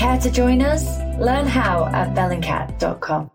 Care 0.00 0.18
to 0.20 0.30
join 0.30 0.62
us? 0.62 0.82
Learn 1.20 1.46
how 1.46 1.90
at 1.92 2.14
bellingcat.com. 2.14 3.30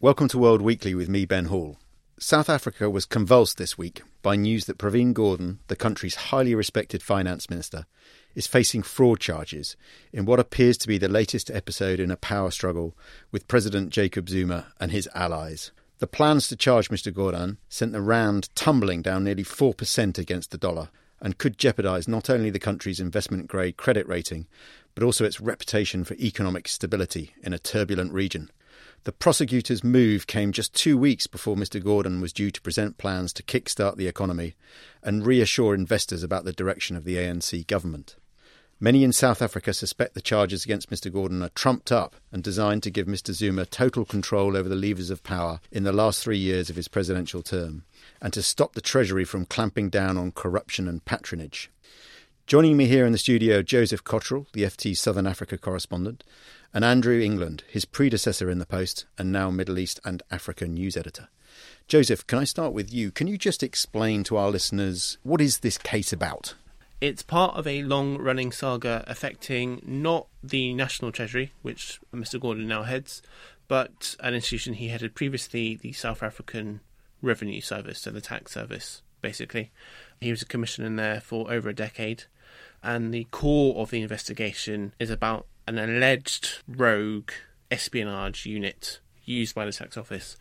Welcome 0.00 0.28
to 0.28 0.36
World 0.36 0.60
Weekly 0.60 0.94
with 0.94 1.08
me, 1.08 1.24
Ben 1.24 1.46
Hall. 1.46 1.78
South 2.18 2.50
Africa 2.50 2.90
was 2.90 3.06
convulsed 3.06 3.56
this 3.56 3.78
week 3.78 4.02
by 4.20 4.36
news 4.36 4.66
that 4.66 4.76
Pravin 4.76 5.14
Gordhan, 5.14 5.60
the 5.68 5.76
country's 5.76 6.26
highly 6.28 6.54
respected 6.54 7.02
finance 7.02 7.48
minister, 7.48 7.86
is 8.34 8.46
facing 8.46 8.82
fraud 8.82 9.18
charges 9.18 9.78
in 10.12 10.26
what 10.26 10.38
appears 10.38 10.76
to 10.76 10.86
be 10.86 10.98
the 10.98 11.08
latest 11.08 11.50
episode 11.50 12.00
in 12.00 12.10
a 12.10 12.18
power 12.18 12.50
struggle 12.50 12.94
with 13.30 13.48
President 13.48 13.88
Jacob 13.88 14.28
Zuma 14.28 14.66
and 14.78 14.92
his 14.92 15.08
allies. 15.14 15.70
The 16.00 16.06
plans 16.06 16.48
to 16.48 16.56
charge 16.56 16.90
Mr. 16.90 17.10
Gordhan 17.10 17.56
sent 17.70 17.92
the 17.92 18.02
rand 18.02 18.50
tumbling 18.54 19.00
down 19.00 19.24
nearly 19.24 19.44
4% 19.44 20.18
against 20.18 20.50
the 20.50 20.58
dollar 20.58 20.90
and 21.22 21.38
could 21.38 21.56
jeopardise 21.56 22.06
not 22.06 22.28
only 22.28 22.50
the 22.50 22.58
country's 22.58 23.00
investment 23.00 23.46
grade 23.46 23.78
credit 23.78 24.06
rating, 24.06 24.46
but 24.94 25.04
also 25.04 25.24
its 25.24 25.40
reputation 25.40 26.04
for 26.04 26.14
economic 26.14 26.68
stability 26.68 27.32
in 27.42 27.54
a 27.54 27.58
turbulent 27.58 28.12
region. 28.12 28.50
The 29.04 29.12
prosecutor's 29.12 29.82
move 29.82 30.26
came 30.26 30.52
just 30.52 30.74
two 30.74 30.98
weeks 30.98 31.26
before 31.26 31.56
Mr. 31.56 31.82
Gordhan 31.82 32.20
was 32.20 32.32
due 32.32 32.50
to 32.50 32.60
present 32.60 32.98
plans 32.98 33.32
to 33.34 33.42
kickstart 33.42 33.96
the 33.96 34.06
economy 34.06 34.54
and 35.02 35.26
reassure 35.26 35.74
investors 35.74 36.22
about 36.22 36.44
the 36.44 36.52
direction 36.52 36.96
of 36.96 37.04
the 37.04 37.16
ANC 37.16 37.66
government. 37.66 38.16
Many 38.78 39.04
in 39.04 39.12
South 39.12 39.42
Africa 39.42 39.72
suspect 39.72 40.14
the 40.14 40.20
charges 40.20 40.64
against 40.64 40.90
Mr. 40.90 41.08
Gordhan 41.08 41.44
are 41.44 41.50
trumped 41.50 41.92
up 41.92 42.16
and 42.32 42.42
designed 42.42 42.82
to 42.82 42.90
give 42.90 43.06
Mr. 43.06 43.32
Zuma 43.32 43.64
total 43.64 44.04
control 44.04 44.56
over 44.56 44.68
the 44.68 44.74
levers 44.74 45.10
of 45.10 45.22
power 45.22 45.60
in 45.70 45.84
the 45.84 45.92
last 45.92 46.22
three 46.22 46.38
years 46.38 46.68
of 46.68 46.74
his 46.74 46.88
presidential 46.88 47.42
term 47.42 47.84
and 48.22 48.32
to 48.32 48.42
stop 48.42 48.72
the 48.72 48.80
Treasury 48.80 49.24
from 49.24 49.44
clamping 49.44 49.90
down 49.90 50.16
on 50.16 50.30
corruption 50.30 50.88
and 50.88 51.04
patronage. 51.04 51.70
Joining 52.46 52.76
me 52.76 52.86
here 52.86 53.04
in 53.04 53.12
the 53.12 53.18
studio, 53.18 53.62
Joseph 53.62 54.04
Cotterill, 54.04 54.46
the 54.52 54.62
FT 54.62 54.96
Southern 54.96 55.26
Africa 55.26 55.58
correspondent, 55.58 56.22
and 56.72 56.84
Andrew 56.84 57.20
England, 57.20 57.64
his 57.68 57.84
predecessor 57.84 58.48
in 58.48 58.58
the 58.58 58.66
post 58.66 59.06
and 59.18 59.32
now 59.32 59.50
Middle 59.50 59.78
East 59.78 60.00
and 60.04 60.22
Africa 60.30 60.66
news 60.66 60.96
editor. 60.96 61.28
Joseph, 61.88 62.26
can 62.26 62.38
I 62.38 62.44
start 62.44 62.72
with 62.72 62.92
you? 62.92 63.10
Can 63.10 63.26
you 63.26 63.36
just 63.36 63.62
explain 63.62 64.24
to 64.24 64.36
our 64.36 64.50
listeners 64.50 65.18
what 65.22 65.40
is 65.40 65.58
this 65.58 65.76
case 65.76 66.12
about? 66.12 66.54
It's 67.00 67.22
part 67.22 67.56
of 67.56 67.66
a 67.66 67.82
long 67.82 68.18
running 68.18 68.52
saga 68.52 69.04
affecting 69.08 69.82
not 69.84 70.28
the 70.42 70.72
National 70.72 71.10
Treasury, 71.10 71.52
which 71.62 72.00
Mr. 72.14 72.40
Gordhan 72.40 72.66
now 72.66 72.84
heads, 72.84 73.22
but 73.66 74.14
an 74.20 74.34
institution 74.34 74.74
he 74.74 74.88
headed 74.88 75.14
previously, 75.16 75.74
the 75.74 75.92
South 75.92 76.22
African 76.22 76.80
Revenue 77.22 77.60
Service, 77.60 78.00
so 78.00 78.10
the 78.10 78.20
tax 78.20 78.52
service, 78.52 79.02
basically. 79.20 79.70
He 80.20 80.30
was 80.30 80.42
a 80.42 80.46
commissioner 80.46 80.94
there 80.94 81.20
for 81.20 81.50
over 81.50 81.68
a 81.68 81.74
decade, 81.74 82.24
and 82.82 83.14
the 83.14 83.26
core 83.30 83.80
of 83.80 83.90
the 83.90 84.02
investigation 84.02 84.92
is 84.98 85.10
about 85.10 85.46
an 85.66 85.78
alleged 85.78 86.58
rogue 86.68 87.30
espionage 87.70 88.44
unit 88.44 89.00
used 89.24 89.54
by 89.54 89.64
the 89.64 89.72
tax 89.72 89.96
office. 89.96 90.36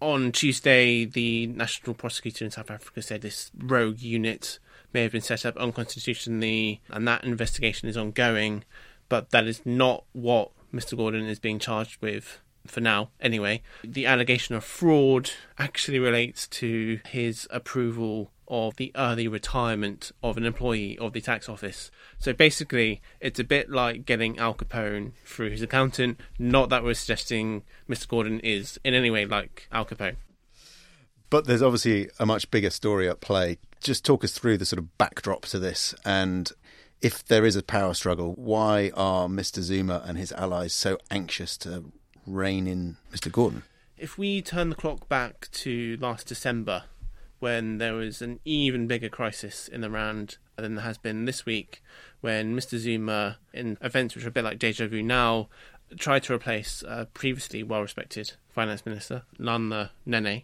On 0.00 0.32
Tuesday, 0.32 1.04
the 1.04 1.46
national 1.48 1.94
prosecutor 1.94 2.44
in 2.44 2.50
South 2.50 2.70
Africa 2.70 3.02
said 3.02 3.20
this 3.20 3.50
rogue 3.58 4.00
unit 4.00 4.58
may 4.94 5.02
have 5.02 5.12
been 5.12 5.20
set 5.20 5.44
up 5.44 5.56
unconstitutionally, 5.56 6.80
and 6.88 7.06
that 7.06 7.24
investigation 7.24 7.88
is 7.88 7.96
ongoing. 7.96 8.64
But 9.08 9.30
that 9.30 9.46
is 9.46 9.60
not 9.66 10.04
what 10.12 10.52
Mr. 10.72 10.96
Gordhan 10.96 11.28
is 11.28 11.38
being 11.38 11.58
charged 11.58 12.00
with 12.00 12.40
for 12.66 12.80
now, 12.80 13.10
anyway. 13.20 13.62
The 13.82 14.06
allegation 14.06 14.54
of 14.54 14.64
fraud 14.64 15.30
actually 15.58 15.98
relates 15.98 16.46
to 16.48 17.00
his 17.06 17.46
approval 17.50 18.30
of 18.48 18.76
the 18.76 18.92
early 18.96 19.28
retirement 19.28 20.10
of 20.22 20.36
an 20.36 20.44
employee 20.44 20.98
of 20.98 21.12
the 21.12 21.20
tax 21.20 21.48
office. 21.48 21.90
So 22.18 22.32
basically, 22.32 23.00
it's 23.20 23.38
a 23.38 23.44
bit 23.44 23.70
like 23.70 24.04
getting 24.04 24.38
Al 24.38 24.54
Capone 24.54 25.12
through 25.24 25.50
his 25.50 25.62
accountant. 25.62 26.20
Not 26.38 26.68
that 26.70 26.82
we're 26.82 26.94
suggesting 26.94 27.62
Mr. 27.88 28.08
Gordhan 28.08 28.40
is 28.42 28.78
in 28.84 28.92
any 28.92 29.10
way 29.10 29.24
like 29.24 29.68
Al 29.70 29.84
Capone. 29.84 30.16
But 31.30 31.46
there's 31.46 31.62
obviously 31.62 32.10
a 32.18 32.26
much 32.26 32.50
bigger 32.50 32.70
story 32.70 33.08
at 33.08 33.20
play. 33.20 33.58
Just 33.80 34.04
talk 34.04 34.24
us 34.24 34.32
through 34.32 34.58
the 34.58 34.66
sort 34.66 34.78
of 34.78 34.98
backdrop 34.98 35.46
to 35.46 35.60
this 35.60 35.94
and 36.04 36.52
if 37.00 37.24
there 37.24 37.46
is 37.46 37.56
a 37.56 37.62
power 37.62 37.94
struggle, 37.94 38.34
why 38.36 38.90
are 38.94 39.26
Mr. 39.26 39.60
Zuma 39.62 40.02
and 40.04 40.18
his 40.18 40.32
allies 40.32 40.74
so 40.74 40.98
anxious 41.10 41.56
to 41.58 41.92
rein 42.30 42.66
in 42.66 42.96
Mr. 43.12 43.30
Gordhan? 43.30 43.62
If 43.98 44.16
we 44.16 44.40
turn 44.40 44.70
the 44.70 44.76
clock 44.76 45.08
back 45.08 45.48
to 45.52 45.98
last 46.00 46.26
December, 46.26 46.84
when 47.38 47.78
there 47.78 47.94
was 47.94 48.22
an 48.22 48.40
even 48.44 48.86
bigger 48.86 49.08
crisis 49.08 49.68
in 49.68 49.80
the 49.80 49.90
rand 49.90 50.38
than 50.56 50.74
there 50.76 50.84
has 50.84 50.98
been 50.98 51.24
this 51.24 51.44
week, 51.44 51.82
when 52.20 52.56
Mr. 52.56 52.78
Zuma, 52.78 53.38
in 53.52 53.76
events 53.80 54.14
which 54.14 54.24
are 54.24 54.28
a 54.28 54.32
bit 54.32 54.44
like 54.44 54.58
deja 54.58 54.86
vu 54.86 55.02
now, 55.02 55.48
tried 55.98 56.22
to 56.24 56.34
replace 56.34 56.84
a 56.86 57.06
previously 57.12 57.62
well 57.62 57.82
respected 57.82 58.32
finance 58.48 58.84
minister, 58.86 59.22
Nhlanhla 59.38 59.90
Nene, 60.06 60.42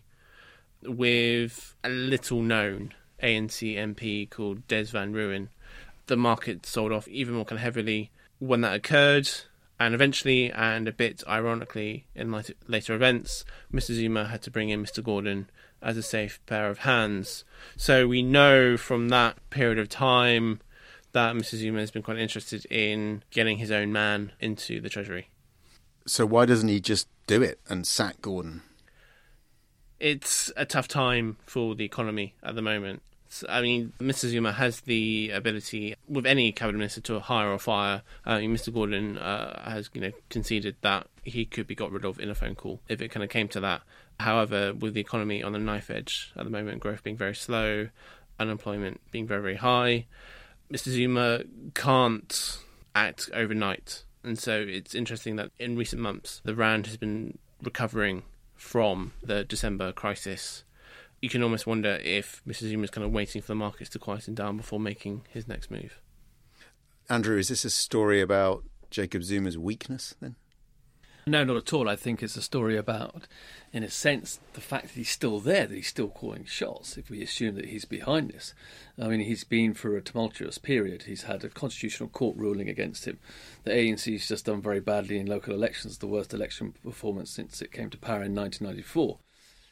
with 0.82 1.74
a 1.84 1.88
little 1.88 2.42
known 2.42 2.94
ANC 3.22 3.76
MP 3.76 4.28
called 4.28 4.66
Des 4.68 4.84
Van 4.84 5.12
Rooyen. 5.12 5.48
The 6.06 6.16
market 6.16 6.66
sold 6.66 6.92
off 6.92 7.08
even 7.08 7.34
more 7.34 7.44
kind 7.44 7.58
of 7.58 7.62
heavily 7.62 8.10
when 8.38 8.60
that 8.62 8.74
occurred. 8.74 9.28
And 9.78 9.94
eventually, 9.94 10.50
and 10.50 10.88
a 10.88 10.92
bit 10.92 11.22
ironically, 11.28 12.06
in 12.14 12.32
later 12.66 12.94
events, 12.94 13.44
Mr. 13.72 13.92
Zuma 13.92 14.28
had 14.28 14.42
to 14.42 14.50
bring 14.50 14.70
in 14.70 14.82
Mr. 14.82 15.02
Gordhan 15.02 15.46
as 15.82 15.96
a 15.98 16.02
safe 16.02 16.40
pair 16.46 16.70
of 16.70 16.78
hands. 16.78 17.44
So 17.76 18.08
we 18.08 18.22
know 18.22 18.78
from 18.78 19.10
that 19.10 19.36
period 19.50 19.78
of 19.78 19.90
time 19.90 20.60
that 21.12 21.34
Mr. 21.34 21.56
Zuma 21.56 21.80
has 21.80 21.90
been 21.90 22.02
quite 22.02 22.18
interested 22.18 22.64
in 22.66 23.22
getting 23.30 23.58
his 23.58 23.70
own 23.70 23.92
man 23.92 24.32
into 24.40 24.80
the 24.80 24.88
Treasury. 24.88 25.28
So 26.06 26.24
why 26.24 26.46
doesn't 26.46 26.68
he 26.68 26.80
just 26.80 27.08
do 27.26 27.42
it 27.42 27.60
and 27.68 27.86
sack 27.86 28.22
Gordhan? 28.22 28.60
It's 30.00 30.52
a 30.56 30.64
tough 30.64 30.88
time 30.88 31.36
for 31.46 31.74
the 31.74 31.84
economy 31.84 32.34
at 32.42 32.54
the 32.54 32.62
moment. 32.62 33.02
I 33.48 33.60
mean, 33.60 33.92
Mr. 34.00 34.28
Zuma 34.28 34.52
has 34.52 34.80
the 34.80 35.30
ability 35.30 35.94
with 36.08 36.26
any 36.26 36.52
cabinet 36.52 36.78
minister 36.78 37.00
to 37.02 37.20
hire 37.20 37.50
or 37.50 37.58
fire. 37.58 38.02
Mean, 38.26 38.54
Mr. 38.54 38.72
Gordhan 38.72 39.20
uh, 39.20 39.70
has, 39.70 39.90
you 39.94 40.00
know, 40.00 40.12
conceded 40.30 40.76
that 40.82 41.08
he 41.24 41.44
could 41.44 41.66
be 41.66 41.74
got 41.74 41.90
rid 41.90 42.04
of 42.04 42.20
in 42.20 42.30
a 42.30 42.34
phone 42.34 42.54
call 42.54 42.80
if 42.88 43.00
it 43.00 43.08
kind 43.10 43.24
of 43.24 43.30
came 43.30 43.48
to 43.48 43.60
that. 43.60 43.82
However, 44.20 44.72
with 44.72 44.94
the 44.94 45.00
economy 45.00 45.42
on 45.42 45.52
the 45.52 45.58
knife 45.58 45.90
edge 45.90 46.32
at 46.36 46.44
the 46.44 46.50
moment, 46.50 46.80
growth 46.80 47.02
being 47.02 47.16
very 47.16 47.34
slow, 47.34 47.88
unemployment 48.38 49.00
being 49.10 49.26
very, 49.26 49.42
very 49.42 49.56
high, 49.56 50.06
Mr. 50.72 50.88
Zuma 50.88 51.42
can't 51.74 52.58
act 52.94 53.28
overnight. 53.32 54.04
And 54.24 54.38
so 54.38 54.64
it's 54.66 54.94
interesting 54.94 55.36
that 55.36 55.50
in 55.58 55.76
recent 55.76 56.02
months, 56.02 56.40
the 56.44 56.54
rand 56.54 56.86
has 56.86 56.96
been 56.96 57.38
recovering 57.62 58.22
from 58.56 59.12
the 59.22 59.44
December 59.44 59.92
crisis 59.92 60.64
you 61.26 61.30
can 61.30 61.42
almost 61.42 61.66
wonder 61.66 61.98
if 62.04 62.40
Mr. 62.46 62.68
Zuma 62.68 62.84
is 62.84 62.90
kind 62.90 63.04
of 63.04 63.10
waiting 63.10 63.42
for 63.42 63.48
the 63.48 63.56
markets 63.56 63.90
to 63.90 63.98
quieten 63.98 64.32
down 64.32 64.56
before 64.56 64.78
making 64.78 65.22
his 65.28 65.48
next 65.48 65.72
move. 65.72 66.00
Andrew, 67.10 67.36
is 67.36 67.48
this 67.48 67.64
a 67.64 67.70
story 67.70 68.20
about 68.20 68.62
Jacob 68.92 69.24
Zuma's 69.24 69.58
weakness 69.58 70.14
then? 70.20 70.36
No, 71.26 71.42
not 71.42 71.56
at 71.56 71.72
all. 71.72 71.88
I 71.88 71.96
think 71.96 72.22
it's 72.22 72.36
a 72.36 72.42
story 72.42 72.76
about, 72.76 73.26
in 73.72 73.82
a 73.82 73.90
sense, 73.90 74.38
the 74.52 74.60
fact 74.60 74.84
that 74.84 74.92
he's 74.92 75.10
still 75.10 75.40
there, 75.40 75.66
that 75.66 75.74
he's 75.74 75.88
still 75.88 76.06
calling 76.06 76.44
shots, 76.44 76.96
if 76.96 77.10
we 77.10 77.20
assume 77.24 77.56
that 77.56 77.70
he's 77.70 77.84
behind 77.84 78.30
this. 78.30 78.54
I 78.96 79.08
mean, 79.08 79.18
he's 79.18 79.42
been 79.42 79.74
for 79.74 79.96
a 79.96 80.00
tumultuous 80.00 80.58
period. 80.58 81.02
He's 81.02 81.24
had 81.24 81.42
a 81.42 81.48
constitutional 81.48 82.08
court 82.10 82.36
ruling 82.36 82.68
against 82.68 83.04
him. 83.04 83.18
The 83.64 83.72
ANC's 83.72 84.28
just 84.28 84.46
done 84.46 84.62
very 84.62 84.78
badly 84.78 85.18
in 85.18 85.26
local 85.26 85.54
elections, 85.54 85.98
the 85.98 86.06
worst 86.06 86.32
election 86.32 86.72
performance 86.84 87.30
since 87.30 87.60
it 87.60 87.72
came 87.72 87.90
to 87.90 87.98
power 87.98 88.22
in 88.22 88.32
1994. 88.32 89.18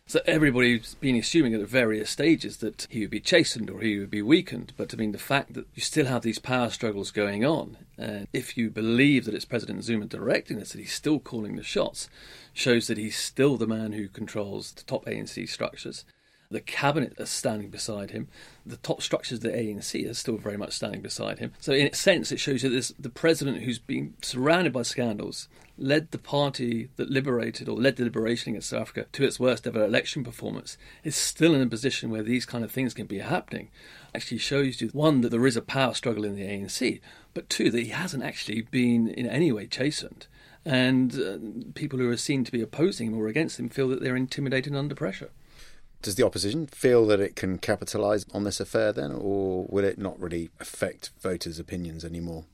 So 0.06 0.20
everybody's 0.26 0.96
been 0.96 1.16
assuming 1.16 1.54
at 1.54 1.62
various 1.62 2.10
stages 2.10 2.58
that 2.58 2.86
he 2.90 3.00
would 3.00 3.10
be 3.10 3.20
chastened 3.20 3.70
or 3.70 3.80
he 3.80 3.98
would 3.98 4.10
be 4.10 4.20
weakened. 4.20 4.74
But 4.76 4.92
I 4.92 4.98
mean, 4.98 5.12
the 5.12 5.18
fact 5.18 5.54
that 5.54 5.66
you 5.74 5.80
still 5.80 6.04
have 6.06 6.20
these 6.20 6.38
power 6.38 6.68
struggles 6.68 7.10
going 7.10 7.42
on, 7.44 7.78
and 7.96 8.28
if 8.32 8.58
you 8.58 8.68
believe 8.68 9.24
that 9.24 9.34
it's 9.34 9.46
President 9.46 9.82
Zuma 9.82 10.04
directing 10.04 10.58
this, 10.58 10.72
that 10.72 10.78
he's 10.78 10.92
still 10.92 11.18
calling 11.18 11.56
the 11.56 11.62
shots, 11.62 12.10
shows 12.52 12.86
that 12.86 12.98
he's 12.98 13.16
still 13.16 13.56
the 13.56 13.66
man 13.66 13.92
who 13.92 14.08
controls 14.08 14.72
the 14.72 14.82
top 14.82 15.06
ANC 15.06 15.48
structures. 15.48 16.04
The 16.50 16.60
cabinet 16.60 17.14
is 17.18 17.30
standing 17.30 17.70
beside 17.70 18.10
him. 18.10 18.28
The 18.64 18.76
top 18.76 19.02
structures 19.02 19.38
of 19.38 19.42
the 19.42 19.56
ANC 19.56 20.08
are 20.08 20.14
still 20.14 20.36
very 20.36 20.56
much 20.56 20.72
standing 20.72 21.00
beside 21.00 21.38
him. 21.38 21.52
So, 21.58 21.72
in 21.72 21.88
a 21.88 21.94
sense, 21.94 22.30
it 22.30 22.40
shows 22.40 22.62
you 22.62 22.80
the 22.98 23.10
president 23.10 23.62
who's 23.62 23.78
been 23.78 24.14
surrounded 24.22 24.72
by 24.72 24.82
scandals 24.82 25.48
led 25.76 26.10
the 26.10 26.18
party 26.18 26.88
that 26.96 27.10
liberated 27.10 27.68
or 27.68 27.76
led 27.76 27.96
the 27.96 28.04
liberation 28.04 28.50
against 28.50 28.70
South 28.70 28.82
Africa 28.82 29.06
to 29.12 29.24
its 29.24 29.40
worst 29.40 29.66
ever 29.66 29.84
election 29.84 30.22
performance 30.22 30.78
is 31.02 31.16
still 31.16 31.54
in 31.54 31.60
a 31.60 31.66
position 31.66 32.10
where 32.10 32.22
these 32.22 32.46
kind 32.46 32.64
of 32.64 32.70
things 32.70 32.94
can 32.94 33.06
be 33.06 33.18
happening. 33.18 33.70
Actually, 34.14 34.38
shows 34.38 34.80
you 34.80 34.88
one 34.88 35.20
that 35.22 35.30
there 35.30 35.46
is 35.46 35.56
a 35.56 35.62
power 35.62 35.94
struggle 35.94 36.24
in 36.24 36.36
the 36.36 36.46
ANC, 36.46 37.00
but 37.32 37.48
two 37.48 37.70
that 37.70 37.82
he 37.82 37.88
hasn't 37.88 38.22
actually 38.22 38.62
been 38.62 39.08
in 39.08 39.26
any 39.26 39.50
way 39.50 39.66
chastened. 39.66 40.26
And 40.64 41.14
uh, 41.14 41.72
people 41.74 41.98
who 41.98 42.10
are 42.10 42.16
seen 42.16 42.44
to 42.44 42.52
be 42.52 42.62
opposing 42.62 43.08
him 43.08 43.18
or 43.18 43.26
against 43.26 43.58
him 43.58 43.68
feel 43.68 43.88
that 43.88 44.00
they're 44.00 44.16
intimidated 44.16 44.72
and 44.72 44.78
under 44.78 44.94
pressure. 44.94 45.30
Does 46.04 46.16
the 46.16 46.26
opposition 46.26 46.66
feel 46.66 47.06
that 47.06 47.18
it 47.18 47.34
can 47.34 47.56
capitalise 47.56 48.26
on 48.34 48.44
this 48.44 48.60
affair 48.60 48.92
then, 48.92 49.10
or 49.10 49.64
will 49.70 49.86
it 49.86 49.96
not 49.96 50.20
really 50.20 50.50
affect 50.60 51.08
voters' 51.18 51.58
opinions 51.58 52.04
anymore? 52.04 52.44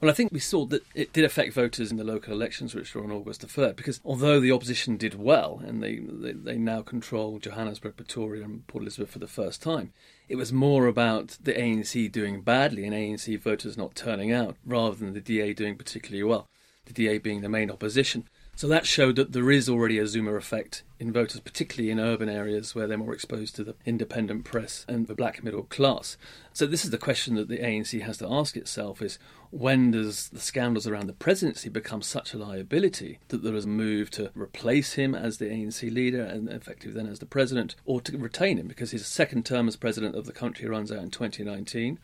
Well, 0.00 0.08
I 0.08 0.14
think 0.14 0.30
we 0.30 0.38
saw 0.38 0.66
that 0.66 0.84
it 0.94 1.12
did 1.12 1.24
affect 1.24 1.52
voters 1.52 1.90
in 1.90 1.96
the 1.96 2.04
local 2.04 2.32
elections, 2.32 2.76
which 2.76 2.94
were 2.94 3.02
on 3.02 3.10
August 3.10 3.40
the 3.40 3.48
3rd, 3.48 3.74
because 3.74 4.00
although 4.04 4.38
the 4.38 4.52
opposition 4.52 4.96
did 4.96 5.18
well 5.18 5.60
and 5.66 5.82
they, 5.82 5.96
they, 5.96 6.30
they, 6.30 6.56
now 6.58 6.80
control 6.80 7.40
Johannesburg, 7.40 7.96
Pretoria, 7.96 8.44
and 8.44 8.64
Port 8.68 8.82
Elizabeth 8.82 9.10
for 9.10 9.18
the 9.18 9.26
first 9.26 9.60
time, 9.60 9.92
it 10.28 10.36
was 10.36 10.52
more 10.52 10.86
about 10.86 11.38
the 11.42 11.54
ANC 11.54 12.12
doing 12.12 12.40
badly 12.40 12.84
and 12.84 12.94
ANC 12.94 13.40
voters 13.40 13.76
not 13.76 13.96
turning 13.96 14.30
out 14.30 14.54
rather 14.64 14.94
than 14.94 15.12
the 15.12 15.20
DA 15.20 15.52
doing 15.54 15.74
particularly 15.74 16.22
well, 16.22 16.46
the 16.84 16.92
DA 16.92 17.18
being 17.18 17.40
the 17.40 17.48
main 17.48 17.68
opposition. 17.68 18.28
So 18.56 18.68
that 18.68 18.86
showed 18.86 19.16
that 19.16 19.32
there 19.32 19.50
is 19.50 19.68
already 19.68 19.98
a 19.98 20.06
Zuma 20.06 20.32
effect 20.32 20.82
in 20.98 21.12
voters, 21.12 21.40
particularly 21.40 21.90
in 21.90 22.00
urban 22.00 22.30
areas 22.30 22.74
where 22.74 22.86
they're 22.86 22.96
more 22.96 23.12
exposed 23.12 23.54
to 23.56 23.64
the 23.64 23.74
independent 23.84 24.46
press 24.46 24.86
and 24.88 25.06
the 25.06 25.14
black 25.14 25.44
middle 25.44 25.64
class. 25.64 26.16
So 26.54 26.64
this 26.64 26.82
is 26.82 26.90
the 26.90 26.96
question 26.96 27.34
that 27.34 27.48
the 27.48 27.58
ANC 27.58 28.00
has 28.00 28.16
to 28.16 28.32
ask 28.32 28.56
itself 28.56 29.02
is 29.02 29.18
when 29.50 29.90
does 29.90 30.30
the 30.30 30.40
scandals 30.40 30.86
around 30.86 31.06
the 31.06 31.12
presidency 31.12 31.68
become 31.68 32.00
such 32.00 32.32
a 32.32 32.38
liability 32.38 33.18
that 33.28 33.42
there 33.42 33.54
is 33.54 33.66
a 33.66 33.68
move 33.68 34.10
to 34.12 34.30
replace 34.34 34.94
him 34.94 35.14
as 35.14 35.36
the 35.36 35.50
ANC 35.50 35.92
leader 35.92 36.22
and 36.22 36.48
effectively 36.48 36.92
then 36.92 37.08
as 37.12 37.18
the 37.18 37.26
president, 37.26 37.76
or 37.84 38.00
to 38.00 38.16
retain 38.16 38.56
him 38.56 38.68
because 38.68 38.90
his 38.90 39.06
second 39.06 39.44
term 39.44 39.68
as 39.68 39.76
president 39.76 40.16
of 40.16 40.24
the 40.24 40.32
country 40.32 40.66
runs 40.66 40.90
out 40.90 41.02
in 41.02 41.10
2019 41.10 41.98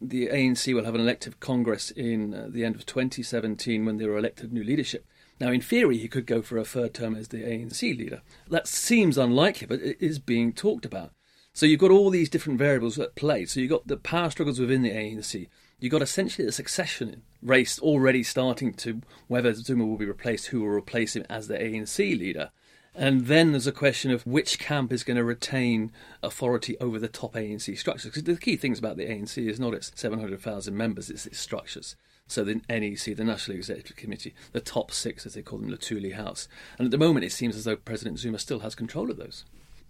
the 0.00 0.28
ANC 0.28 0.72
will 0.72 0.84
have 0.84 0.94
an 0.94 1.00
elective 1.00 1.40
Congress 1.40 1.90
in 1.90 2.32
uh, 2.32 2.46
the 2.48 2.64
end 2.64 2.76
of 2.76 2.86
2017 2.86 3.84
when 3.84 3.96
they 3.96 4.06
will 4.06 4.16
elected 4.16 4.52
new 4.52 4.62
leadership. 4.62 5.04
Now, 5.40 5.50
in 5.50 5.60
theory, 5.60 5.98
he 5.98 6.08
could 6.08 6.26
go 6.26 6.42
for 6.42 6.58
a 6.58 6.64
third 6.64 6.94
term 6.94 7.14
as 7.14 7.28
the 7.28 7.44
ANC 7.44 7.80
leader. 7.80 8.22
That 8.50 8.66
seems 8.66 9.16
unlikely, 9.16 9.66
but 9.68 9.80
it 9.80 9.96
is 10.00 10.18
being 10.18 10.52
talked 10.52 10.84
about. 10.84 11.12
So 11.52 11.66
you've 11.66 11.80
got 11.80 11.90
all 11.90 12.10
these 12.10 12.28
different 12.28 12.58
variables 12.58 12.98
at 12.98 13.14
play. 13.14 13.44
So 13.44 13.60
you've 13.60 13.70
got 13.70 13.86
the 13.86 13.96
power 13.96 14.30
struggles 14.30 14.60
within 14.60 14.82
the 14.82 14.90
ANC. 14.90 15.48
You've 15.80 15.92
got 15.92 16.02
essentially 16.02 16.44
the 16.44 16.52
succession 16.52 17.22
race 17.40 17.78
already 17.78 18.24
starting 18.24 18.74
to 18.74 19.00
whether 19.28 19.54
Zuma 19.54 19.86
will 19.86 19.96
be 19.96 20.06
replaced, 20.06 20.46
who 20.46 20.60
will 20.60 20.68
replace 20.68 21.14
him 21.14 21.24
as 21.28 21.46
the 21.46 21.56
ANC 21.56 21.98
leader. 22.18 22.50
And 22.94 23.26
then 23.26 23.52
there's 23.52 23.68
a 23.68 23.72
question 23.72 24.10
of 24.10 24.26
which 24.26 24.58
camp 24.58 24.92
is 24.92 25.04
going 25.04 25.16
to 25.16 25.24
retain 25.24 25.92
authority 26.20 26.76
over 26.78 26.98
the 26.98 27.06
top 27.06 27.34
ANC 27.34 27.78
structures. 27.78 28.10
Because 28.10 28.24
the 28.24 28.36
key 28.36 28.56
things 28.56 28.80
about 28.80 28.96
the 28.96 29.06
ANC 29.06 29.38
is 29.38 29.60
not 29.60 29.74
its 29.74 29.92
700,000 29.94 30.76
members, 30.76 31.08
it's 31.08 31.26
its 31.26 31.38
structures. 31.38 31.94
So 32.28 32.44
the 32.44 32.60
NEC, 32.68 33.16
the 33.16 33.24
National 33.24 33.56
Executive 33.56 33.96
Committee, 33.96 34.34
the 34.52 34.60
top 34.60 34.92
six, 34.92 35.26
as 35.26 35.34
they 35.34 35.42
call 35.42 35.58
them, 35.58 35.70
Luthuli 35.70 36.14
House. 36.14 36.46
And 36.78 36.84
at 36.84 36.90
the 36.90 36.98
moment, 36.98 37.24
it 37.24 37.32
seems 37.32 37.56
as 37.56 37.64
though 37.64 37.76
President 37.76 38.18
Zuma 38.18 38.38
still 38.38 38.60
has 38.60 38.74
control 38.74 39.10
of 39.10 39.16
those. 39.16 39.44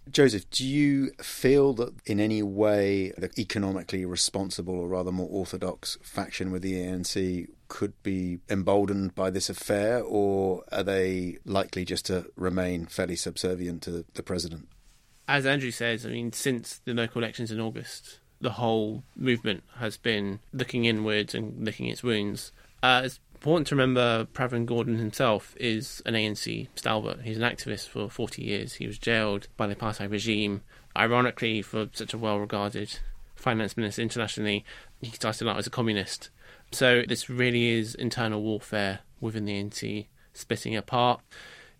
Joseph, 0.09 0.49
do 0.49 0.65
you 0.65 1.11
feel 1.21 1.73
that 1.73 1.93
in 2.05 2.19
any 2.19 2.41
way 2.41 3.11
the 3.17 3.29
economically 3.37 4.05
responsible 4.05 4.73
or 4.79 4.87
rather 4.87 5.11
more 5.11 5.27
orthodox 5.29 5.99
faction 6.01 6.51
with 6.51 6.63
the 6.63 6.73
ANC 6.73 7.47
could 7.67 7.93
be 8.01 8.39
emboldened 8.49 9.13
by 9.13 9.29
this 9.29 9.49
affair, 9.49 10.01
or 10.01 10.63
are 10.71 10.81
they 10.81 11.37
likely 11.45 11.85
just 11.85 12.05
to 12.05 12.25
remain 12.35 12.85
fairly 12.85 13.15
subservient 13.15 13.83
to 13.83 14.05
the 14.13 14.23
president? 14.23 14.67
As 15.27 15.45
Andrew 15.45 15.69
says, 15.69 16.05
I 16.05 16.09
mean, 16.09 16.33
since 16.33 16.79
the 16.85 16.93
local 16.95 17.21
elections 17.21 17.51
in 17.51 17.59
August, 17.59 18.19
the 18.41 18.51
whole 18.51 19.03
movement 19.15 19.63
has 19.77 19.97
been 19.97 20.39
looking 20.53 20.85
inwards 20.85 21.35
and 21.35 21.63
licking 21.63 21.87
its 21.87 22.03
wounds. 22.03 22.51
Uh, 22.81 23.01
it's 23.03 23.19
important 23.35 23.67
to 23.67 23.75
remember 23.75 24.25
Pravin 24.33 24.65
Gordhan 24.65 24.97
himself 24.97 25.55
is 25.59 26.01
an 26.05 26.13
ANC 26.13 26.67
stalwart. 26.75 27.21
He's 27.21 27.37
an 27.37 27.43
activist 27.43 27.87
for 27.87 28.09
40 28.09 28.41
years. 28.41 28.75
He 28.75 28.87
was 28.87 28.97
jailed 28.97 29.47
by 29.57 29.67
the 29.67 29.75
apartheid 29.75 30.11
regime. 30.11 30.61
Ironically, 30.97 31.61
for 31.61 31.89
such 31.93 32.13
a 32.13 32.17
well 32.17 32.39
regarded 32.39 32.99
finance 33.35 33.77
minister 33.77 34.01
internationally, 34.01 34.65
he 35.01 35.11
started 35.11 35.47
out 35.47 35.57
as 35.57 35.67
a 35.67 35.71
communist. 35.71 36.29
So 36.71 37.03
this 37.07 37.29
really 37.29 37.69
is 37.69 37.95
internal 37.95 38.41
warfare 38.41 38.99
within 39.19 39.45
the 39.45 39.53
ANC 39.53 40.07
splitting 40.33 40.75
apart. 40.75 41.21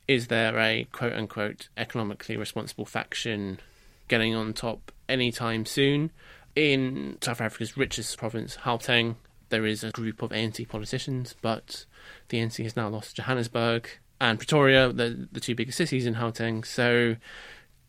Is 0.08 0.28
there 0.28 0.58
a 0.58 0.88
quote 0.92 1.14
unquote 1.14 1.70
economically 1.78 2.38
responsible 2.38 2.86
faction 2.86 3.60
getting 4.08 4.34
on 4.36 4.54
top 4.54 4.92
anytime 5.08 5.66
soon? 5.66 6.12
In 6.60 7.18
South 7.22 7.40
Africa's 7.40 7.78
richest 7.78 8.18
province, 8.18 8.58
Gauteng, 8.58 9.16
there 9.48 9.66
is 9.66 9.82
a 9.82 9.92
group 9.92 10.22
of 10.22 10.32
ANC 10.32 10.68
politicians, 10.68 11.34
but 11.42 11.86
the 12.28 12.40
ANC 12.40 12.62
has 12.62 12.76
now 12.76 12.90
lost 12.90 13.16
Johannesburg 13.16 13.88
and 14.20 14.38
Pretoria, 14.38 14.92
the, 14.92 15.30
the 15.32 15.40
two 15.40 15.56
biggest 15.56 15.78
cities 15.78 16.06
in 16.06 16.16
Gauteng. 16.16 16.66
So, 16.66 17.16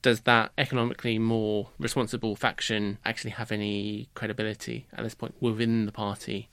does 0.03 0.21
that 0.21 0.53
economically 0.57 1.19
more 1.19 1.71
responsible 1.81 2.37
faction 2.37 2.99
actually 3.05 3.33
have 3.33 3.51
any 3.51 4.09
credibility 4.15 4.87
at 4.93 5.03
this 5.03 5.17
point 5.17 5.35
within 5.41 5.87
the 5.87 5.93
party? 5.93 6.49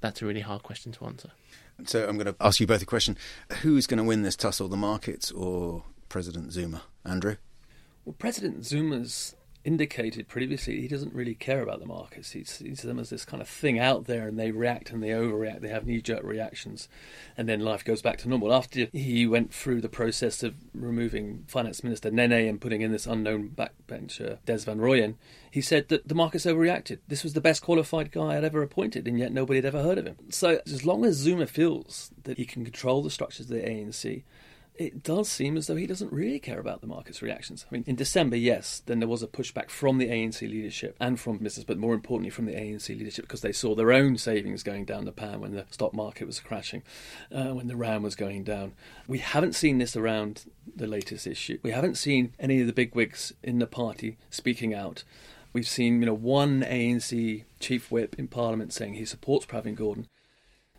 That's 0.00 0.22
a 0.22 0.24
really 0.24 0.42
hard 0.42 0.62
question 0.62 0.92
to 0.92 1.04
answer. 1.06 1.32
So, 1.84 2.08
I'm 2.08 2.16
going 2.16 2.32
to 2.32 2.36
ask 2.40 2.60
you 2.60 2.68
both 2.68 2.82
a 2.82 2.86
question. 2.86 3.18
Who's 3.62 3.88
going 3.88 3.98
to 3.98 4.04
win 4.04 4.22
this 4.22 4.36
tussle, 4.36 4.68
the 4.68 4.76
markets 4.76 5.32
or 5.32 5.82
President 6.08 6.52
Zuma? 6.52 6.82
Andrew? 7.04 7.38
Well, 8.04 8.14
President 8.16 8.64
Zuma's 8.64 9.34
indicated 9.66 10.28
previously, 10.28 10.80
he 10.80 10.86
doesn't 10.86 11.12
really 11.12 11.34
care 11.34 11.60
about 11.60 11.80
the 11.80 11.86
markets. 11.86 12.30
He 12.30 12.44
sees 12.44 12.82
them 12.82 13.00
as 13.00 13.10
this 13.10 13.24
kind 13.24 13.42
of 13.42 13.48
thing 13.48 13.80
out 13.80 14.06
there, 14.06 14.28
and 14.28 14.38
they 14.38 14.52
react 14.52 14.90
and 14.90 15.02
they 15.02 15.08
overreact. 15.08 15.60
They 15.60 15.68
have 15.68 15.86
knee-jerk 15.86 16.22
reactions, 16.22 16.88
and 17.36 17.48
then 17.48 17.60
life 17.60 17.84
goes 17.84 18.00
back 18.00 18.18
to 18.18 18.28
normal. 18.28 18.54
After 18.54 18.86
he 18.92 19.26
went 19.26 19.52
through 19.52 19.80
the 19.80 19.88
process 19.88 20.44
of 20.44 20.54
removing 20.72 21.44
Finance 21.48 21.82
Minister 21.82 22.12
Nene 22.12 22.48
and 22.48 22.60
putting 22.60 22.80
in 22.80 22.92
this 22.92 23.06
unknown 23.06 23.48
backbencher 23.48 24.38
Des 24.46 24.58
Van 24.58 24.78
Rooyen, 24.78 25.16
he 25.50 25.60
said 25.60 25.88
that 25.88 26.06
the 26.06 26.14
markets 26.14 26.46
overreacted. 26.46 26.98
This 27.08 27.24
was 27.24 27.32
the 27.32 27.40
best 27.40 27.62
qualified 27.62 28.12
guy 28.12 28.36
I'd 28.36 28.44
ever 28.44 28.62
appointed, 28.62 29.08
and 29.08 29.18
yet 29.18 29.32
nobody 29.32 29.58
had 29.58 29.64
ever 29.64 29.82
heard 29.82 29.98
of 29.98 30.06
him. 30.06 30.16
So 30.30 30.60
as 30.64 30.84
long 30.84 31.04
as 31.04 31.16
Zuma 31.16 31.46
feels 31.46 32.12
that 32.22 32.38
he 32.38 32.44
can 32.44 32.64
control 32.64 33.02
the 33.02 33.10
structures 33.10 33.50
of 33.50 33.56
the 33.56 33.62
ANC 33.62 34.22
it 34.78 35.02
does 35.02 35.28
seem 35.28 35.56
as 35.56 35.66
though 35.66 35.76
he 35.76 35.86
doesn't 35.86 36.12
really 36.12 36.38
care 36.38 36.58
about 36.58 36.80
the 36.80 36.86
market's 36.86 37.22
reactions. 37.22 37.64
I 37.68 37.74
mean, 37.74 37.84
in 37.86 37.96
December, 37.96 38.36
yes, 38.36 38.82
then 38.86 38.98
there 38.98 39.08
was 39.08 39.22
a 39.22 39.28
pushback 39.28 39.70
from 39.70 39.98
the 39.98 40.08
ANC 40.08 40.40
leadership 40.40 40.96
and 41.00 41.18
from 41.18 41.38
business, 41.38 41.64
but 41.64 41.78
more 41.78 41.94
importantly 41.94 42.30
from 42.30 42.46
the 42.46 42.54
ANC 42.54 42.88
leadership 42.88 43.24
because 43.24 43.40
they 43.40 43.52
saw 43.52 43.74
their 43.74 43.92
own 43.92 44.16
savings 44.18 44.62
going 44.62 44.84
down 44.84 45.04
the 45.04 45.12
pan 45.12 45.40
when 45.40 45.52
the 45.52 45.66
stock 45.70 45.94
market 45.94 46.26
was 46.26 46.40
crashing, 46.40 46.82
uh, 47.32 47.54
when 47.54 47.68
the 47.68 47.76
rand 47.76 48.04
was 48.04 48.16
going 48.16 48.44
down. 48.44 48.72
We 49.06 49.18
haven't 49.18 49.54
seen 49.54 49.78
this 49.78 49.96
around 49.96 50.44
the 50.74 50.86
latest 50.86 51.26
issue. 51.26 51.58
We 51.62 51.70
haven't 51.70 51.96
seen 51.96 52.34
any 52.38 52.60
of 52.60 52.66
the 52.66 52.72
bigwigs 52.72 53.32
in 53.42 53.58
the 53.58 53.66
party 53.66 54.18
speaking 54.30 54.74
out. 54.74 55.04
We've 55.52 55.68
seen, 55.68 56.00
you 56.00 56.06
know, 56.06 56.14
one 56.14 56.62
ANC 56.62 57.44
chief 57.60 57.90
whip 57.90 58.16
in 58.18 58.28
Parliament 58.28 58.72
saying 58.72 58.94
he 58.94 59.06
supports 59.06 59.46
Pravin 59.46 59.76
Gordhan. 59.76 60.06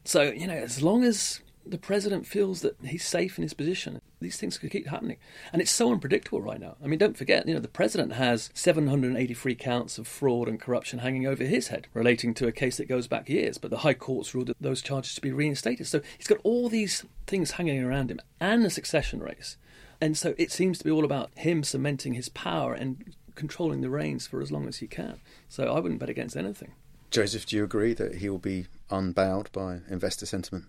So, 0.04 0.22
you 0.22 0.48
know, 0.48 0.54
as 0.54 0.82
long 0.82 1.04
as 1.04 1.42
the 1.72 1.78
president 1.78 2.26
feels 2.26 2.62
that 2.62 2.76
he's 2.84 3.06
safe 3.06 3.38
in 3.38 3.44
his 3.44 3.54
position. 3.54 4.02
These 4.20 4.38
things 4.38 4.58
could 4.58 4.72
keep 4.72 4.88
happening. 4.88 5.18
And 5.54 5.62
it's 5.62 5.72
so 5.72 5.92
unpredictable 5.92 6.42
right 6.42 6.60
now. 6.60 6.76
I 6.84 6.88
mean, 6.88 7.00
don't 7.00 7.18
forget, 7.18 7.48
you 7.48 7.54
know, 7.54 7.60
the 7.60 7.68
president 7.68 8.14
has 8.14 8.50
783 8.54 9.56
counts 9.56 9.98
of 9.98 10.08
fraud 10.08 10.48
and 10.48 10.60
corruption 10.60 11.00
hanging 11.00 11.28
over 11.28 11.44
his 11.44 11.68
head 11.68 11.88
relating 11.94 12.34
to 12.36 12.48
a 12.48 12.52
case 12.52 12.78
that 12.78 12.88
goes 12.88 13.08
back 13.08 13.30
years, 13.30 13.58
but 13.58 13.72
the 13.72 13.80
High 13.80 13.94
Court's 13.94 14.34
ruled 14.34 14.48
that 14.48 14.58
those 14.60 14.82
charges 14.82 15.16
to 15.16 15.22
be 15.22 15.32
reinstated. 15.32 15.88
So 15.88 16.02
he's 16.18 16.28
got 16.28 16.40
all 16.44 16.70
these 16.70 17.06
things 17.26 17.52
hanging 17.52 17.84
around 17.84 18.12
him 18.12 18.20
and 18.40 18.66
a 18.66 18.70
succession 18.70 19.20
race. 19.20 19.58
And 20.00 20.18
so 20.18 20.36
it 20.38 20.52
seems 20.52 20.78
to 20.80 20.84
be 20.84 20.92
all 20.92 21.06
about 21.06 21.32
him 21.36 21.64
cementing 21.64 22.14
his 22.14 22.30
power 22.30 22.74
and 22.74 23.14
controlling 23.36 23.82
the 23.82 23.90
reins 23.90 24.28
for 24.28 24.42
as 24.42 24.52
long 24.52 24.68
as 24.68 24.78
he 24.78 24.88
can. 24.88 25.20
So 25.48 25.74
I 25.74 25.80
wouldn't 25.80 26.00
bet 26.00 26.10
against 26.10 26.36
anything. 26.36 26.74
Joseph, 27.10 27.46
do 27.46 27.56
you 27.56 27.64
agree 27.64 27.94
that 27.94 28.16
he 28.16 28.30
will 28.30 28.38
be 28.38 28.68
unbowed 28.90 29.50
by 29.52 29.80
investor 29.90 30.26
sentiment? 30.26 30.66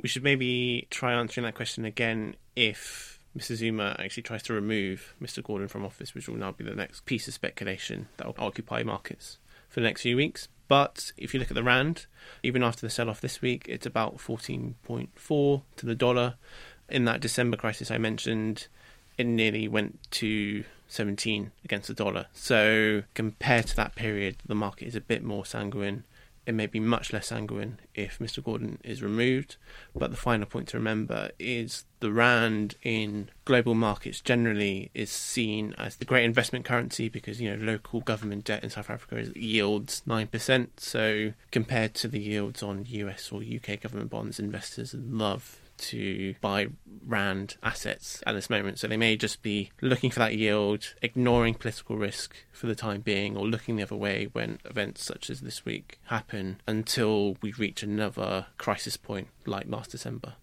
We 0.00 0.08
should 0.08 0.24
maybe 0.24 0.86
try 0.90 1.12
answering 1.12 1.44
that 1.44 1.54
question 1.54 1.84
again 1.84 2.36
if 2.56 3.18
Mr. 3.36 3.56
Zuma 3.56 3.96
actually 3.98 4.22
tries 4.22 4.42
to 4.44 4.52
remove 4.52 5.14
Mr. 5.20 5.42
Gordhan 5.42 5.68
from 5.68 5.84
office, 5.84 6.14
which 6.14 6.28
will 6.28 6.36
now 6.36 6.52
be 6.52 6.64
the 6.64 6.74
next 6.74 7.04
piece 7.04 7.26
of 7.26 7.34
speculation 7.34 8.08
that 8.16 8.26
will 8.26 8.34
occupy 8.38 8.82
markets 8.82 9.38
for 9.68 9.80
the 9.80 9.86
next 9.86 10.02
few 10.02 10.16
weeks. 10.16 10.48
But 10.68 11.12
if 11.16 11.34
you 11.34 11.40
look 11.40 11.50
at 11.50 11.54
the 11.54 11.62
Rand, 11.62 12.06
even 12.42 12.62
after 12.62 12.86
the 12.86 12.90
sell 12.90 13.10
off 13.10 13.20
this 13.20 13.42
week, 13.42 13.66
it's 13.68 13.86
about 13.86 14.18
14.4 14.18 15.62
to 15.76 15.86
the 15.86 15.94
dollar. 15.94 16.34
In 16.88 17.04
that 17.06 17.20
December 17.20 17.56
crisis 17.56 17.90
I 17.90 17.98
mentioned, 17.98 18.68
it 19.18 19.26
nearly 19.26 19.68
went 19.68 19.98
to 20.12 20.64
17 20.88 21.50
against 21.64 21.88
the 21.88 21.94
dollar. 21.94 22.26
So 22.32 23.02
compared 23.14 23.66
to 23.68 23.76
that 23.76 23.94
period, 23.94 24.36
the 24.46 24.54
market 24.54 24.86
is 24.86 24.94
a 24.94 25.00
bit 25.00 25.22
more 25.22 25.44
sanguine. 25.44 26.04
It 26.46 26.54
may 26.54 26.66
be 26.66 26.80
much 26.80 27.12
less 27.12 27.28
sanguine 27.28 27.78
if 27.94 28.18
Mr. 28.18 28.42
Gordhan 28.42 28.78
is 28.84 29.02
removed. 29.02 29.56
But 29.94 30.10
the 30.10 30.16
final 30.16 30.46
point 30.46 30.68
to 30.68 30.76
remember 30.76 31.30
is 31.38 31.84
the 32.00 32.12
Rand 32.12 32.74
in 32.82 33.30
global 33.44 33.74
markets 33.74 34.20
generally 34.20 34.90
is 34.94 35.10
seen 35.10 35.74
as 35.78 35.96
the 35.96 36.04
great 36.04 36.24
investment 36.24 36.64
currency 36.64 37.08
because, 37.08 37.40
you 37.40 37.50
know, 37.50 37.64
local 37.64 38.00
government 38.00 38.44
debt 38.44 38.62
in 38.62 38.70
South 38.70 38.90
Africa 38.90 39.30
yields 39.34 40.02
9%. 40.06 40.68
So 40.76 41.32
compared 41.50 41.94
to 41.94 42.08
the 42.08 42.20
yields 42.20 42.62
on 42.62 42.84
US 42.88 43.32
or 43.32 43.42
UK 43.42 43.80
government 43.80 44.10
bonds, 44.10 44.38
investors 44.38 44.94
love 44.94 45.60
to 45.78 46.34
buy 46.40 46.68
RAND 47.06 47.56
assets 47.62 48.22
at 48.26 48.32
this 48.32 48.50
moment. 48.50 48.78
So 48.78 48.88
they 48.88 48.96
may 48.96 49.16
just 49.16 49.42
be 49.42 49.70
looking 49.80 50.10
for 50.10 50.20
that 50.20 50.36
yield, 50.36 50.94
ignoring 51.02 51.54
political 51.54 51.96
risk 51.96 52.34
for 52.52 52.66
the 52.66 52.74
time 52.74 53.00
being, 53.00 53.36
or 53.36 53.46
looking 53.46 53.76
the 53.76 53.82
other 53.82 53.96
way 53.96 54.28
when 54.32 54.58
events 54.64 55.04
such 55.04 55.30
as 55.30 55.40
this 55.40 55.64
week 55.64 55.98
happen 56.04 56.60
until 56.66 57.36
we 57.40 57.52
reach 57.52 57.82
another 57.82 58.46
crisis 58.58 58.96
point 58.96 59.28
like 59.46 59.66
last 59.68 59.90
December. 59.90 60.34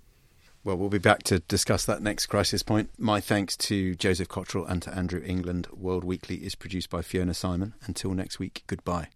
Well, 0.63 0.77
we'll 0.77 0.89
be 0.89 1.00
back 1.00 1.23
to 1.23 1.39
discuss 1.39 1.85
that 1.85 2.03
next 2.03 2.27
crisis 2.27 2.61
point. 2.61 2.91
My 3.00 3.19
thanks 3.19 3.57
to 3.57 3.95
Joseph 3.95 4.27
Cotterill 4.27 4.69
and 4.69 4.79
to 4.83 4.93
Andrew 4.93 5.23
England. 5.25 5.67
World 5.73 6.03
Weekly 6.03 6.35
is 6.35 6.53
produced 6.53 6.91
by 6.91 7.01
Fiona 7.01 7.33
Simon. 7.33 7.73
Until 7.85 8.13
next 8.13 8.38
week, 8.38 8.63
goodbye. 8.67 9.07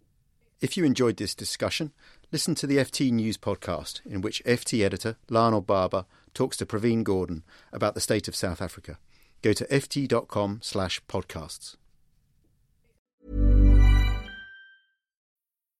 If 0.60 0.76
you 0.76 0.84
enjoyed 0.84 1.18
this 1.18 1.34
discussion, 1.34 1.92
listen 2.32 2.54
to 2.56 2.66
the 2.66 2.78
FT 2.78 3.12
News 3.12 3.38
podcast, 3.38 4.04
in 4.04 4.20
which 4.20 4.44
FT 4.44 4.84
editor 4.84 5.16
Lionel 5.28 5.60
Barber 5.60 6.04
talks 6.34 6.56
to 6.58 6.66
Pravin 6.66 7.04
Gordhan 7.04 7.42
about 7.72 7.94
the 7.94 8.00
state 8.00 8.28
of 8.28 8.36
South 8.36 8.60
Africa. 8.60 8.98
Go 9.42 9.52
to 9.52 9.64
ft.com 9.66 10.60
slash 10.62 11.00
podcasts. 11.06 11.76